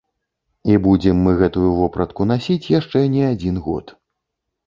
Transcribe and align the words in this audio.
І 0.71 0.77
будзем 0.85 1.19
мы 1.25 1.33
гэтую 1.41 1.69
вопратку 1.81 2.27
насіць 2.31 2.71
яшчэ 2.79 2.99
не 3.17 3.23
адзін 3.33 3.55
год. 3.67 3.85